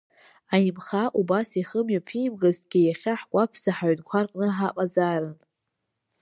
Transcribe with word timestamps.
Аимхаа 0.53 1.07
убас 1.19 1.49
ихы 1.61 1.79
мҩаԥимгазҭгьы, 1.85 2.79
иахьа 2.83 3.13
ҳкәаԥӡа 3.19 3.71
ҳаҩнқәа 3.77 4.19
рҟны 4.25 4.47
ҳаҟазаарын. 4.57 5.35